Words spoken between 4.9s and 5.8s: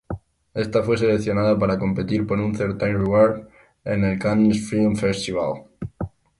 Festival.